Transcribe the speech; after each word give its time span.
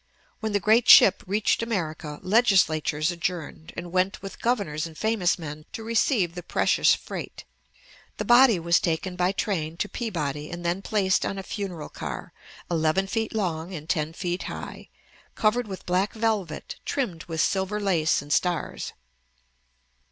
When 0.39 0.51
the 0.51 0.59
great 0.59 0.89
ship 0.89 1.21
reached 1.27 1.61
America, 1.61 2.17
Legislatures 2.23 3.11
adjourned, 3.11 3.71
and 3.77 3.91
went 3.91 4.19
with 4.19 4.41
Governors 4.41 4.87
and 4.87 4.97
famous 4.97 5.37
men 5.37 5.65
to 5.73 5.83
receive 5.83 6.33
the 6.33 6.41
precious 6.41 6.95
freight. 6.95 7.43
The 8.17 8.25
body 8.25 8.57
was 8.59 8.79
taken 8.79 9.15
by 9.15 9.31
train 9.31 9.77
to 9.77 9.87
Peabody, 9.87 10.49
and 10.49 10.65
then 10.65 10.81
placed 10.81 11.23
on 11.23 11.37
a 11.37 11.43
funeral 11.43 11.89
car, 11.89 12.33
eleven 12.71 13.05
feet 13.05 13.35
long 13.35 13.75
and 13.75 13.87
ten 13.87 14.11
feet 14.13 14.41
high, 14.49 14.89
covered 15.35 15.67
with 15.67 15.85
black 15.85 16.13
velvet, 16.13 16.77
trimmed 16.83 17.25
with 17.25 17.39
silver 17.39 17.79
lace 17.79 18.23
and 18.23 18.33
stars. 18.33 18.93